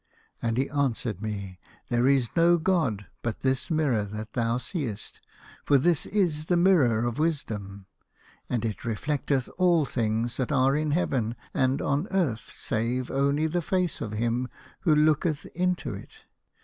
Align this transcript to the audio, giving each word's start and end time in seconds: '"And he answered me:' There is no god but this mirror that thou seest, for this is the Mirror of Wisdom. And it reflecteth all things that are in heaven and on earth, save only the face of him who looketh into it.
'"And 0.41 0.57
he 0.57 0.67
answered 0.67 1.21
me:' 1.21 1.59
There 1.89 2.07
is 2.07 2.35
no 2.35 2.57
god 2.57 3.05
but 3.21 3.41
this 3.41 3.69
mirror 3.69 4.03
that 4.03 4.33
thou 4.33 4.57
seest, 4.57 5.19
for 5.63 5.77
this 5.77 6.07
is 6.07 6.47
the 6.47 6.57
Mirror 6.57 7.05
of 7.05 7.19
Wisdom. 7.19 7.85
And 8.49 8.65
it 8.65 8.77
reflecteth 8.83 9.47
all 9.59 9.85
things 9.85 10.37
that 10.37 10.51
are 10.51 10.75
in 10.75 10.89
heaven 10.89 11.35
and 11.53 11.83
on 11.83 12.07
earth, 12.09 12.51
save 12.57 13.11
only 13.11 13.45
the 13.45 13.61
face 13.61 14.01
of 14.01 14.13
him 14.13 14.47
who 14.79 14.95
looketh 14.95 15.45
into 15.53 15.93
it. 15.93 16.09